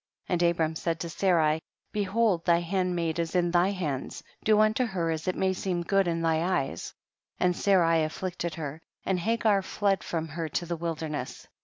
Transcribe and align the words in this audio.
33. 0.29 0.33
And 0.47 0.51
Abram 0.55 0.75
said 0.75 0.99
to 1.01 1.11
Sarai, 1.11 1.61
be 1.91 2.01
hold 2.01 2.43
thy 2.43 2.57
handmaid 2.59 3.19
is 3.19 3.35
in 3.35 3.51
thy 3.51 3.69
hand, 3.69 4.19
do 4.43 4.59
unto 4.59 4.83
her 4.83 5.11
as 5.11 5.27
it 5.27 5.35
may 5.35 5.53
seem 5.53 5.83
good 5.83 6.07
in 6.07 6.23
thy 6.23 6.41
eyes; 6.41 6.95
and 7.39 7.55
Sarai 7.55 8.01
afflicted 8.03 8.55
her, 8.55 8.81
and 9.05 9.19
Hasrar 9.19 9.61
fled 9.63 10.03
from 10.03 10.27
her 10.29 10.49
to 10.49 10.65
the 10.65 10.75
wilder 10.75 11.07
ness. 11.09 11.47